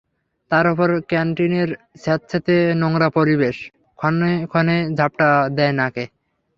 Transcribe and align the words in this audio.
তার 0.51 0.65
ওপর 0.67 0.89
ক্যানটিনের 1.09 1.69
স্যাঁতসেঁতে 1.95 2.55
নোংরা 2.81 3.09
পরিবেশ 3.17 3.55
ক্ষণে 3.99 4.31
ক্ষণে 4.51 4.77
ঝাপটা 4.97 5.27
দেয় 5.57 5.73
নাকে। 5.79 6.03